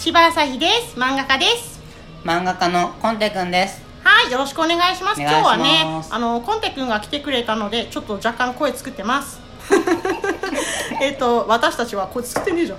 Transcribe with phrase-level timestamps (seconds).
[0.00, 0.98] 千葉朝日です。
[0.98, 1.78] 漫画家です。
[2.24, 3.82] 漫画家のコンテくんです。
[4.02, 5.20] はいよろしくお願いします。
[5.20, 9.38] 今日はねあのコンテ君が来てくれたのでちょっと若干声作ってます。
[11.02, 12.78] えっと私たちは声作ってねえじゃん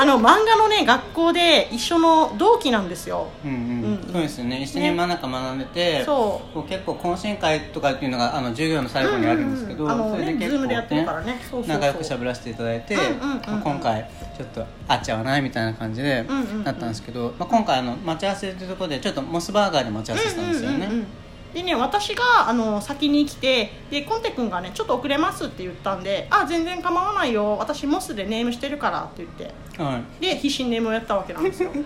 [0.00, 3.28] あの漫画のね学校で一緒の同期なんですよ。
[3.44, 4.12] うんうん、うん。
[4.12, 4.62] そうですよね。
[4.62, 10.02] 一緒にん中学んでて、そこう結構懇親会とかっていうのがあの授業の最後にあるんですけど、うんうんうん。
[10.02, 11.38] あのねそれで結構ズームでやってるからね。
[11.42, 11.68] そうそうそう。
[11.68, 13.60] 仲良く喋らせていただいて、うんうんうんうん。
[13.60, 16.64] 今回ちょっと会っちゃわないみたいな感じでうんうんうん。
[16.64, 21.06] なったんですけど、まあ、今回あの待ち合わせというところでちょっとモスバーガーで待ち合わせしたんですよね、うんうんうんうん
[21.54, 29.70] でね私があの先に来てでコンテ君がねちょっと遅れますって言ったんであ全然構わないよ私モスでネームしてるからって言って。
[29.82, 31.70] はで必死にネームをやったわけなんですよ。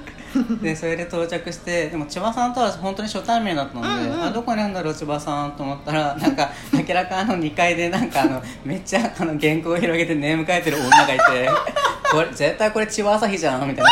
[0.60, 4.22] い、でそれで到着してでも千葉さんとは本当に初対面だったので、うんうん。
[4.24, 11.50] あどこにあるんだろう千葉さんと思ったら なんか明らかあの2階でなんかあのめっちゃあの原稿を広げてネーム書いてる女がいて
[12.10, 13.90] これ絶対これ千葉朝日じゃんみたいな。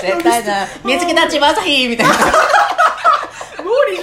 [0.00, 0.68] 絶対じゃん。
[0.84, 2.14] 見つけた千葉朝日みたいな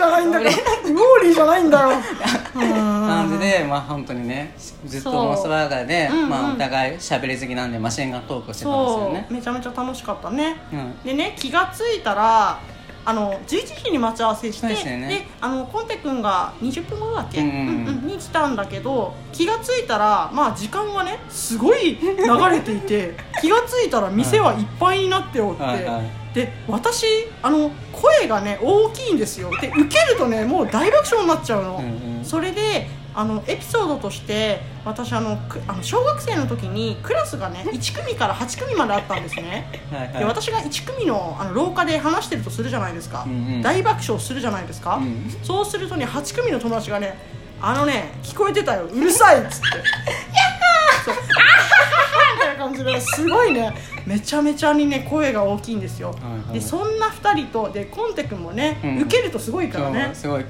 [0.06, 0.52] ゃないんだから。
[0.52, 1.90] ウォーリーじゃないんだよ。
[2.56, 4.54] 感じでまあ本当にね
[4.86, 6.30] ずっとモスバーガーで、そううんうん。
[6.30, 9.34] まあ、お互い喋り好きなんでマシンガントークをしてたんですよそねう。
[9.34, 10.98] めちゃめちゃ楽しかったね、うん。
[11.04, 12.60] でね気がついたら
[13.06, 15.28] あの11時に待ち合わせしてでね。
[15.40, 18.08] あのコンテ君が20分後だっけ、うんうんうん。
[18.08, 22.16] に来たんだけど気がついたらまあ時間がねすごい流
[22.52, 26.04] れていて 気がついたら店はいっぱいになっておって、はいはい。
[26.34, 27.06] で私
[27.42, 29.52] あの声がね大きいんですよ。
[29.62, 32.26] で受けるとねもう大爆笑になっちゃうの、うんうん。
[32.26, 39.68] それであのエピソードとして私あのくあの小学生の時にクラスがね1組から8組まであったんですね。
[39.90, 40.20] はいはい。
[40.20, 47.18] で私が1組のあの廊下で話してるとするじゃないですか、うんうん大爆笑するじゃないですか、うんそうするとね8組の友達がね
[47.62, 48.86] あのね聞こえてたよ。
[48.86, 49.56] うるさいっつって。
[51.06, 51.16] そう。
[51.16, 53.74] あはははみたいな感じですごいね。
[54.06, 59.00] めちゃめちゃにね声が大きいんですよ、はいはいでそんな2人とでコンテ君もね、うん。
[59.04, 60.12] 受けるとすごいからね。
[60.14, 60.46] すごい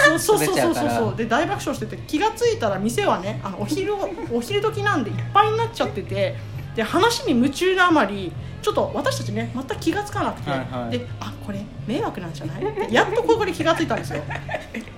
[0.00, 3.94] そうそうそう滑っちゃうそうで大爆笑してて気がついたら店はねあのお昼
[4.32, 6.36] お昼時なんでいっぱいになっちゃってて
[6.74, 10.98] で話に夢中なあまりちょっと私たちね全く気がつかなくて、はいはい。
[10.98, 12.64] であこれ迷惑なんじゃない？
[12.64, 14.22] ってやっとここで気がついたんですよ。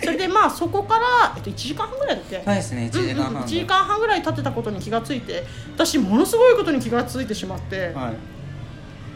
[0.03, 8.13] それでまあそこから、えっと、1時間半ぐらいだっけそうですね1時間うんうん半1時間半ぐらい経ってたことに気がついて私ものすごいことに気がついてしまって、は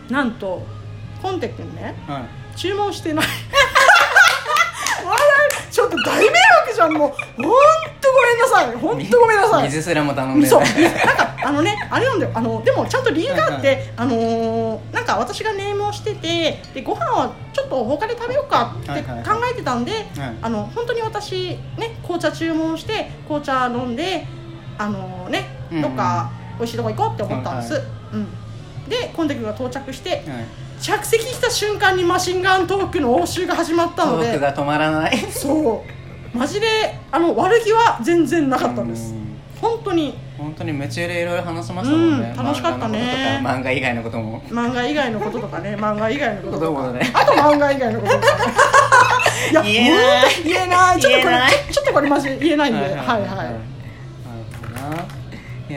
[0.09, 0.13] い。
[0.13, 0.65] なんと
[1.21, 2.57] コンテ君ねはい。
[2.57, 3.27] 注文してない
[5.77, 7.11] ちょっと大迷惑じゃんもう。
[7.11, 8.75] ほんとごめんなさい。
[8.77, 9.65] ほんとごめんなさい。
[9.65, 10.61] 水すらも頼んでそう。
[10.63, 12.33] なんかあのねあれなんだよ。
[12.35, 19.53] あのでもちゃんと理由があって、はいあのーなんか私がネームをしててでご飯はちょっと他で食べようかってはい考はい。
[19.53, 19.93] えてたんで、
[20.41, 24.27] あの本当に私ね紅茶注文して紅茶飲んで
[24.79, 25.83] あのねうんうん。
[25.83, 27.83] どっか美味しいとこ行こうって思ったんです、はい
[28.15, 28.89] うん。
[28.89, 30.23] でコンテ君が到着してはい
[30.81, 35.17] 着席した瞬間にマシンガントークの応酬が始まったのでトークが止まらない。
[35.31, 35.85] そ
[36.35, 36.37] う。
[36.37, 36.67] マジで
[37.11, 39.15] あの悪気は全然なかったんです。
[39.15, 39.37] うん。
[39.61, 40.15] 本当に。
[40.37, 43.41] 本当に夢中でいろいろ話しましたもんね、うん楽しかったね。
[43.43, 44.43] 漫画以外のことも。
[44.43, 46.93] 漫画以外のこととかね漫画以外のこととか。
[46.93, 47.11] ね。
[47.15, 48.27] あと漫画以外のこととか。
[48.27, 48.53] ね
[49.51, 50.43] いや言えない。
[50.45, 51.01] 言えない。
[51.01, 51.39] ちょっとこれ
[51.73, 52.81] ちょっとこれマジで言えないんで。
[52.81, 53.76] はいはいなるほどないや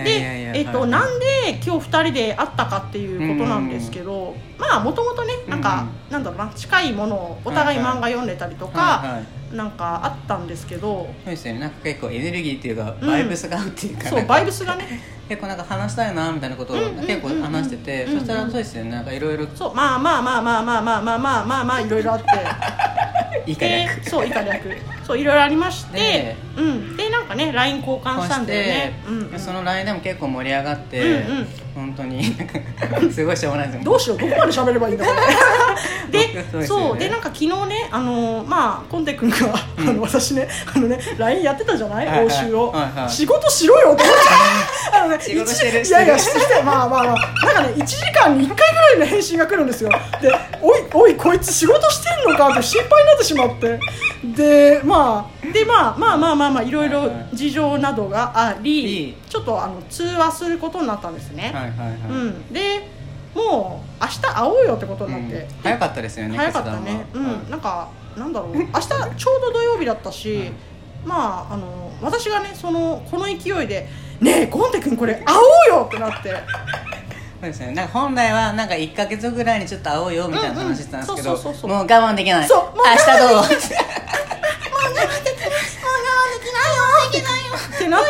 [0.04, 0.90] でえっとはい。
[0.90, 1.26] なんで
[1.66, 6.14] 今日2人で会ったかっていうことなんですけどまあもともとねなんかうん。
[6.14, 11.60] なんだろうな近いものをお互い漫画読んでたりとはいかはいなんかあったんですけどそうですよね。
[11.60, 13.08] なんか結構エネルギーっていうかうん。
[13.08, 14.86] バイブスが合うっていうか、そうバイブスがね。
[15.28, 18.92] 結構なんか話したいなみたいなことを結構話してて、そしたらそうですよね。
[18.92, 22.26] なんかいろいろそうまあまあまあまあまあまあまあまあまあまあいろいろあって。
[23.46, 24.60] いいかで略そう以下略。
[25.04, 26.96] そういろいろありましてでうん。
[26.98, 29.02] でかね LINE 交換したんだよね。
[29.08, 29.40] うんうん。
[29.40, 31.48] その LINE でも結構盛り上がって、うんうん。
[31.76, 32.24] 本当に
[33.14, 33.84] すごいしょうもないですよ。
[33.84, 35.14] どうしようどこまで喋ればいいんだこ
[36.12, 36.68] れでそうでね。
[36.68, 36.98] そう。
[36.98, 39.38] でなんか昨日ねあのーまあコンテ君が、
[39.78, 42.26] あの私ねあのね LINE やってたじゃない、はいはい。
[42.26, 43.10] 応酬を、はいはい。
[43.10, 44.22] 仕事しろよって思って
[44.98, 47.46] あのね仕事してる一いやいやしててまあまあまあ。
[47.46, 49.90] なんかね1時間に1回ぐらいの返信が来るんですよ。
[50.22, 50.32] で
[50.62, 53.80] おいおいこいつ仕事してんのかって心配になってしまって
[54.36, 59.16] でまあでまあまあまあまあまあいろいろ事情などがあり、いい。
[59.30, 62.88] ちょっとあの通話することになったんですね、はいはいはい、うん、で
[63.34, 65.48] もう明日会おうよってことになって、うん。
[65.64, 67.06] 早かったですよね早かったね。
[67.14, 67.50] うん。
[67.50, 68.58] なんかなんだろう。
[68.58, 70.52] 明日ちょうど土曜日だったし、
[71.06, 73.88] まああの私がねそのこの勢いで
[74.20, 75.40] 「ねえゴンテ君これ会お
[75.76, 76.30] うよ!」ってなって。
[77.40, 77.72] そうですね。
[77.72, 81.70] なんか本来はなんか1か月ぐらいにちょっと会おうよみたいな話してたんですけど、うんうんそうそうそうそう。
[81.70, 82.48] もう我慢できない。
[82.48, 82.60] そう。
[82.76, 83.86] もう明日どうもう我慢できないも
[85.96, 86.12] う我
[87.08, 88.04] 慢できないよできなっ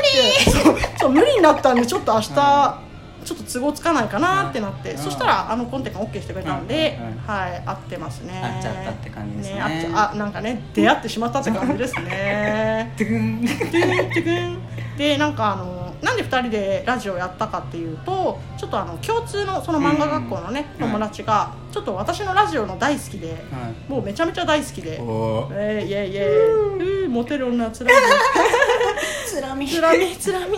[0.44, 0.76] てそう。
[1.00, 2.80] そう無理になったんでちょっと明日、
[3.26, 4.98] ちょっと都合つかないかなってなって、うん。
[4.98, 8.42] そしたらあのコンテが OK してくれたんで、はい合ってますね。
[8.44, 9.62] 合っちゃったって感じですね。
[9.62, 12.94] 合っちゃあなんかね出会ってしまったって感じですね。
[12.98, 13.48] トゥクン。
[13.48, 14.60] トゥン。
[14.98, 20.88] でなんかあのなんで2人でラジオやったかっていうとちょっとあの共通のその漫画学校のね、うん。
[20.88, 23.36] 友達がちょっと私のラジオの大好きで、
[23.88, 27.08] もうめちゃめちゃ大好きでえー、イエイイエイ。
[27.10, 27.94] モテる女つらい
[29.30, 29.68] つらみ。
[29.68, 30.16] つらみ。
[30.18, 30.58] つらみ。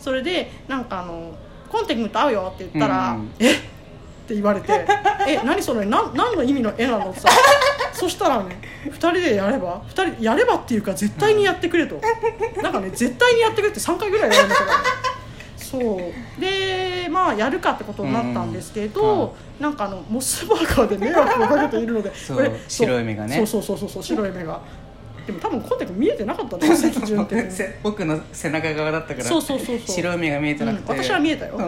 [0.00, 1.32] それでなんかあの
[1.70, 3.30] コンテ君と会うよって言ったら「うん。
[3.38, 3.50] え？
[3.52, 3.58] っ?」っ
[4.26, 4.68] て言われて
[5.26, 5.84] 「え何それ？
[5.86, 7.28] なん何の意味の絵なの?」ってさ？
[7.92, 12.00] そしたらね2人でやれば2人やればっていうか絶対にやってくれと、
[12.60, 14.78] なんかね絶対にやってくれって3回ぐらい言われましたから
[15.56, 16.40] そう。
[16.40, 19.20] でまあやるかってことになったんですけど、うん。
[19.20, 19.30] はい
[19.60, 22.38] なんかあのモスバーガーで迷惑をかけているのでそう。
[22.38, 23.36] これ白い目がね。
[23.36, 24.60] そうそうそうそう白い目が
[25.26, 29.96] でも多分コンテ君見えてなかったんだよ席順ってせ僕の背中側だったからそうそうそうそう。
[29.96, 31.58] 白い目が見えてなくて、うん私は見えたよ。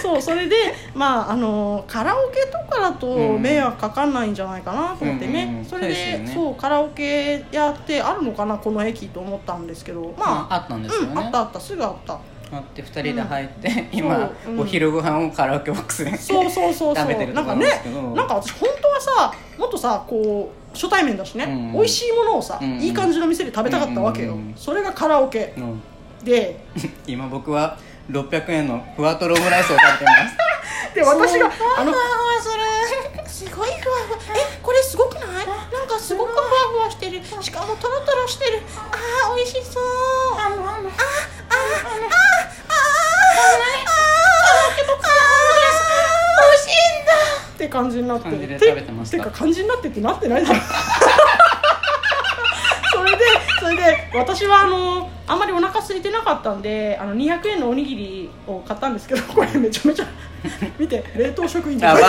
[0.00, 0.56] そうそれで
[0.94, 3.42] まああのカラオケとかだとうん。
[3.42, 5.64] 迷惑かかんないんじゃないかなと思ってね、うんうんうん。
[5.64, 6.30] それでね。
[6.32, 10.14] そうカラオケやってあるのかなこの駅と思ったんですけど。
[10.18, 11.08] まあ、あったんですよね。
[11.12, 12.18] うん、あったあったすぐあった
[12.52, 14.60] あって2人で入って、 今、そううん。
[14.60, 16.96] お昼ご飯をカラオケボックスでそうそうそうそう。
[16.96, 17.82] 食べてるとかね
[18.14, 19.00] なんか私本当は
[19.30, 21.72] さもっとさこう初対面だしね、うん。
[21.72, 22.78] 美味しいものをさ、うん。
[22.80, 24.38] いい感じの店で食べたかったわけよ、うん。
[24.38, 25.54] うんうんそれがカラオケ。
[25.56, 25.82] うん。
[26.24, 26.64] で
[27.06, 27.76] 今僕は
[28.10, 30.36] 600円のふわとろオムライスを食べてます。
[30.94, 31.92] で私があの
[33.26, 34.18] すごいふわふわ。
[34.36, 35.46] えこれすごくない？
[35.72, 37.20] なんかすごくふわふわしてる。
[37.40, 38.60] しかもとろとろしてる。
[38.76, 39.82] あー美味しそう。
[40.38, 40.68] あの。
[40.68, 40.78] あ
[41.72, 43.52] ああああ
[44.72, 45.12] あ
[46.38, 47.12] あ美味しいんだ
[47.54, 50.60] って感じになって感じで食べてましたてか感じになってってなってないじゃん
[52.92, 53.18] それで
[53.60, 53.82] それで
[54.14, 60.06] 私はあのあんまりお腹空いてなかったんであの200円のおにぎりを買ったんですけどこれめちゃめちゃ
[60.78, 62.00] 見て冷凍食品やば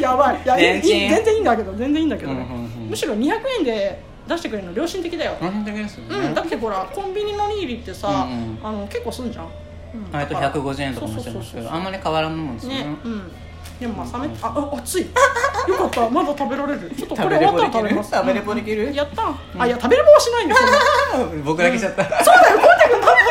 [0.00, 8.66] やばいいやいい全然いいんだけど全然いいんだけどね、うんうんうんむしろ200円で出してくれるの良心的だよ、何だけですよね、うん、だってほらコンビニのおにぎりってさ、うんうん。
[8.66, 9.50] あの結構すんじゃん、うん
[10.12, 12.84] あれとだから150円とかもしてますけどあんまり変わらんもんですよね。
[12.84, 13.32] ねうん。
[13.80, 15.02] でもまあ冷めああ熱い。
[15.68, 16.08] よかった。
[16.10, 16.92] まだ食べられる。
[16.96, 18.10] ちょっとこれ終わったら食べます。
[18.12, 18.86] 食べればできる？
[18.86, 18.94] うん。
[18.94, 19.34] やった。
[19.58, 20.68] あいや食べればはしないんですよ
[21.44, 22.60] 僕だけしちゃった、そうだよ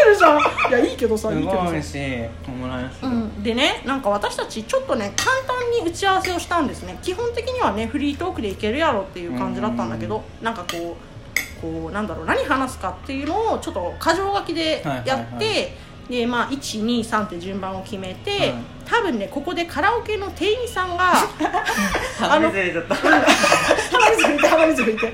[0.09, 0.41] るじゃんい
[0.71, 1.71] やいいけどさすいいけどさ。
[1.71, 6.97] ごいしいオムライス、うん、でねなんか私たちちょっとね簡単に打ち合わせをしたんですね。
[7.01, 10.97] 基本的にはねフリートークでいけるやろっていう感じだったんだけどなんかこ
[11.57, 15.63] うこうなんだろう何話すかっていうのをちょっと箇条書きでやって、はいはい。
[15.63, 15.69] は
[16.09, 18.53] でまあ123って順番を決めて、はい
[18.89, 21.13] 多分ねここでカラオケの店員さんが
[22.17, 22.77] 鼻水出ち
[24.17, 25.13] てて、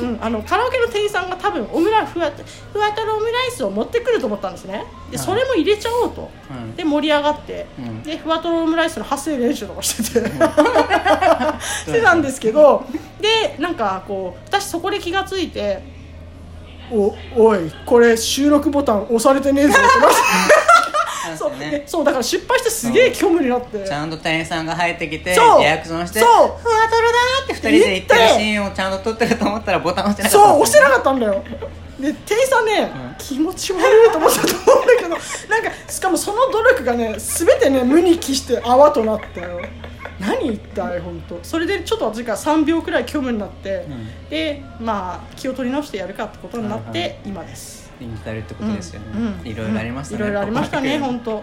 [0.00, 2.30] うん、あのカラオケの店員さんが多分オムラふわ
[2.72, 4.84] ふわとろオムライスを持ってくると思ったんですね。
[5.10, 5.26] ではい。
[5.26, 8.02] それも入れちゃおうと、うんで盛り上がって、うん。
[8.02, 10.28] でふわとろオムライスの発声練習とかしてて。
[11.86, 12.84] してたんですけど。
[13.20, 15.82] でなんかこう私そこで気がついて
[16.92, 20.65] 「おおいこれ収録ボタン押されてねえぞ」ってなって
[21.34, 23.86] そうねでそうだから失敗してすげえ虚無になって。
[23.86, 26.28] ちゃんと店員さんが入ってきてリアクションしてそう。
[26.28, 26.68] ふわと
[27.00, 31.44] ろだーって二人で言ってるシーンをちゃんと撮ってると思ったらボタン押してなかったそう押してなかったんだよ。
[31.98, 33.14] で店員さんね、うん。
[33.18, 39.60] 気持ち悪いと思ってたと思うんだけど なんかしかもその努力がね全てね無に帰して泡となったよ。
[40.18, 44.28] 何言ったい本当それでちょっと私が3秒くらい虚無になって、ん。
[44.30, 49.46] でまあ気を取り直してやるかってことになって、はいはい今ですに至るってことですよね、うんうん。
[49.46, 51.40] いろいろありましたね、いろいろありましたね本当。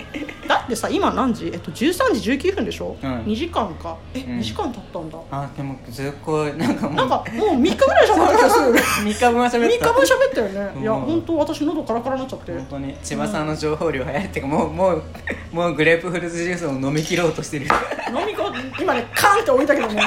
[0.48, 1.48] だってさ今何時？
[1.48, 3.10] えっと13時19分でしょ、うん。
[3.24, 3.98] 2時間か。
[4.14, 4.40] え、うん。
[4.40, 5.18] 2時間経ったんだ。
[5.32, 6.96] あでもずっこいなんかもう。
[6.96, 8.38] なんかもう3日ぐらい喋った。
[8.38, 12.52] 気がするよね3日分は喋3日った分喋ったよね、いやうん本当私喉カラカラになっちゃって。
[12.54, 15.04] 本当に千葉さんの情報量早いっていうかもうもう
[15.52, 17.66] もうグレープフルーツジュースを飲み切ろうとしてる。
[18.10, 20.02] 飲みこ今ねカンって置いたけどね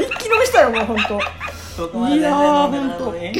[0.00, 1.20] 一気飲みしたよもう本当。
[1.82, 3.32] いのに。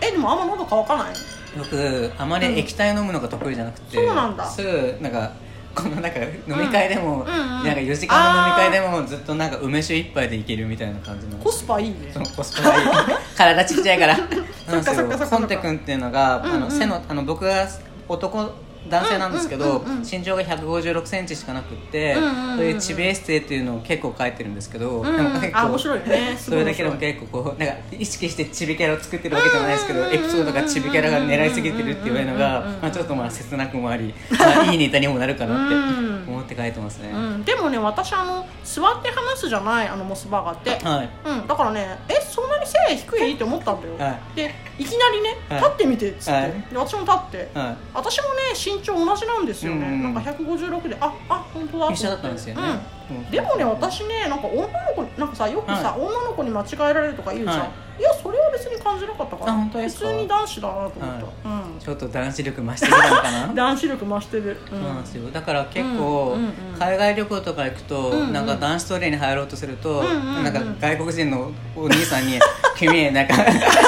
[0.00, 1.14] えでもあんま喉乾かない？
[1.56, 4.44] 僕あまり液体飲むのが得意じゃなくて、そうなんだ。
[4.46, 5.32] すぐなんか
[5.74, 7.32] このなんか飲み会でも、うん。
[7.32, 7.64] うんうん。
[7.64, 11.38] なんか4時間の飲み会でもずっとなんか梅酒一杯でいけるみたいな感じの。
[11.38, 12.10] コスパいいね。
[12.12, 12.88] そうコスパがいい。
[13.36, 14.16] 体ちっちゃいから。
[14.18, 15.36] なんですよそっかそっかそっか。
[15.38, 17.66] コンテ君っていうのが、あうんうんの背のあの僕が
[18.08, 18.50] 男
[18.88, 26.36] 男性なんですけど、身長が1 5 6センチしかなくって、そういうチビエッセイっていうのを結構書いてるんですけど、結構あ面白いよね。
[26.36, 41.10] すそれだけでも結構こうなんか意識してチビキャラを作ってるわけじゃないですけど、エピソードがチビキャラが狙いすぎてるっていうのが、まあ、ちょっとまあ切なくもあり、まあ、いいネタにもなるかなってうん思って書いてますね、うん、でもね私あの座って話すじゃないあのモスバーガーって、はい。
[41.24, 43.34] うん、だからねえそんなに背低い？
[43.34, 45.60] って思ったんだよ、はでいきなりねはい。
[45.60, 46.50] 立ってみてっつって、はい。
[46.50, 50.14] で私も立って、は私もね身長同じなんですよね、うんうん。
[50.14, 52.62] なんか156でああ本当だい一緒だったんですよね、
[53.10, 53.30] うん。
[53.30, 57.66] でもね私ねなんか女の子なんかさよくさ、は女の子に間違えられるとか言うじゃん、、は
[57.98, 58.50] いやそれは
[58.82, 60.06] 感じなかったからあ本当ですか？
[60.08, 61.78] 普通に男子だなと思った、うん。
[61.78, 63.46] ちょっと男子力増してきたのかな？
[63.54, 64.78] 男子力増してる、うん。
[64.80, 65.30] そうなんですよ。
[65.30, 72.40] だから結構、うんうんうん海外旅行とか行くと、んうんなんか男子トイレに入ろうとすると、んうんうんなんか外国人のお兄さんに
[72.76, 73.34] 「君なんか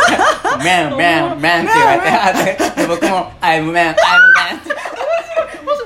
[0.63, 3.95] 「メンメンメン」 って言われてあでで僕も「I'm man I'm man」っ
[4.65, 4.75] て。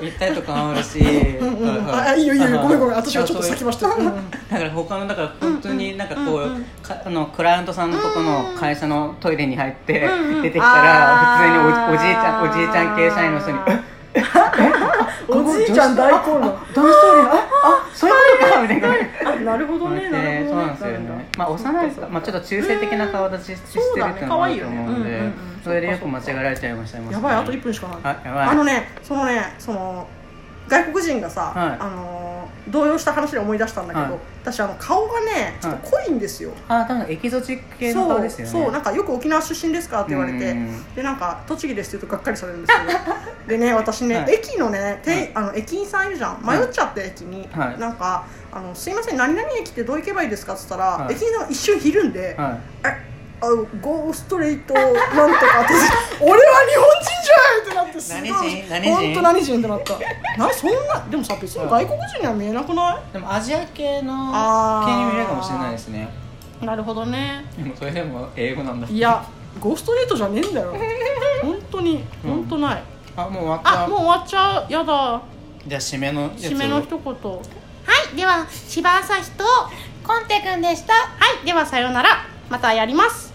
[0.01, 1.48] 言ったりとかもあるし、う
[1.93, 4.31] あいいよいいよごめんごめん私はちょっと先走ってる、うんうん。
[4.31, 6.65] だから他のだから本当になんかこう、
[7.05, 9.93] あのクライアントさんのとこの会社のトイレに入って
[10.41, 13.57] 出てきたら普通におおじいちゃんおじいちゃん系社員の人に
[15.29, 18.89] 「おじいちゃん大混乱男子トイレのああそういうことか」みたいな。
[19.25, 21.29] あなるほどねそうなんですよね。
[21.37, 25.21] まあ幼いですか、まあちょっと中性的な顔立ちしてるっていうのもあると思うんで
[25.63, 27.03] それでよく間違えられちゃいましたよ。
[27.11, 27.97] やばいあと1分しかない。
[28.03, 28.49] あやばい。
[28.49, 30.07] あのねそのねその
[30.69, 31.77] 外国人がさ、はい。
[31.79, 32.19] あのー
[32.69, 34.19] 動揺した話で思い出したんだけど、はい。
[34.43, 38.51] 私あの顔がねちょっと濃いんですよ、あ、多分エキゾチック系の顔ですよね。
[38.51, 44.35] そうなんかよく沖縄出身ですかって言われてうんでなんか栃木ですって言うとがっかりされるんですけど でね私ね、はい。
[44.35, 45.01] 駅のね、
[45.33, 46.45] あの駅員さんいるじゃん。
[46.45, 47.79] 迷っちゃって駅に、はい。
[47.79, 51.15] なんかあの「すいません何々駅ってどう行けばいいですか?」っつったら、はい。
[51.15, 52.57] 駅員さんが一瞬ひるんで「はい。
[52.87, 53.08] え
[53.41, 55.73] あのゴーストレートなんとかって
[56.19, 58.29] 俺は日本人じゃんってなってすごい。
[58.29, 58.69] 何人？
[58.69, 58.95] 何人？
[58.95, 59.93] 本当何人ってなった。
[60.37, 64.33] なそんなでもさ別に外国人には見えなくなでもアジア系の
[64.85, 66.09] 系に見えるかもしれないですね。
[66.61, 67.45] いなるほどね。
[67.57, 68.87] でもそれでも英語なんだ。
[68.87, 69.25] いや
[69.59, 70.75] ゴーストレートじゃねえんだよ。
[71.41, 72.31] 本当にうん。
[72.31, 72.83] 本当ない、
[73.15, 73.85] あ、もう終わった。
[73.85, 74.71] あもう終わっちゃう？
[74.71, 75.21] やだ。
[75.65, 77.01] じゃあ締めのやつを締めの一言。
[77.03, 77.41] は
[78.13, 79.45] いでは柴朝日と
[80.03, 80.93] コンテくんでした。
[80.93, 81.09] は
[81.41, 82.25] いではさようなら。
[82.49, 83.28] またやります